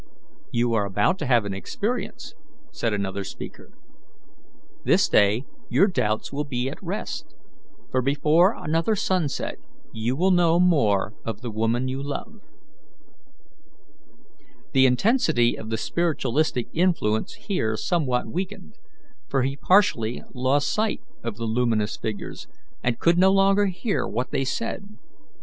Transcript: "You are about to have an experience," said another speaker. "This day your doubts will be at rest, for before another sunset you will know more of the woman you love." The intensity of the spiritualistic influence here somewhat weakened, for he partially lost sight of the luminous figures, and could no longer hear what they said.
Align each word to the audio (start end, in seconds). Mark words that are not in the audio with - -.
"You 0.49 0.73
are 0.73 0.87
about 0.87 1.19
to 1.19 1.27
have 1.27 1.45
an 1.45 1.53
experience," 1.53 2.33
said 2.71 2.91
another 2.91 3.23
speaker. 3.23 3.71
"This 4.83 5.07
day 5.07 5.45
your 5.69 5.85
doubts 5.85 6.33
will 6.33 6.43
be 6.43 6.71
at 6.71 6.81
rest, 6.81 7.35
for 7.91 8.01
before 8.01 8.55
another 8.55 8.95
sunset 8.95 9.59
you 9.93 10.15
will 10.15 10.31
know 10.31 10.59
more 10.59 11.13
of 11.23 11.41
the 11.41 11.51
woman 11.51 11.87
you 11.87 12.01
love." 12.01 12.41
The 14.73 14.87
intensity 14.87 15.55
of 15.55 15.69
the 15.69 15.77
spiritualistic 15.77 16.67
influence 16.73 17.35
here 17.35 17.77
somewhat 17.77 18.25
weakened, 18.25 18.79
for 19.27 19.43
he 19.43 19.55
partially 19.55 20.23
lost 20.33 20.73
sight 20.73 21.01
of 21.23 21.35
the 21.37 21.45
luminous 21.45 21.95
figures, 21.95 22.47
and 22.83 22.97
could 22.99 23.19
no 23.19 23.31
longer 23.31 23.67
hear 23.67 24.07
what 24.07 24.31
they 24.31 24.45
said. 24.45 24.97